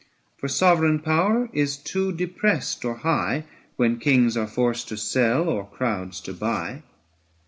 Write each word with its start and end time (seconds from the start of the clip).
895 0.39 0.41
For 0.41 0.47
sovereign 0.47 0.99
power 1.01 1.49
is 1.53 1.77
too 1.77 2.11
depressed 2.11 2.83
or 2.83 2.95
high, 2.95 3.43
When 3.75 3.99
kings 3.99 4.35
are 4.35 4.47
forced 4.47 4.87
to 4.87 4.97
sell 4.97 5.47
or 5.47 5.67
crowds 5.67 6.19
to 6.21 6.33
buy. 6.33 6.81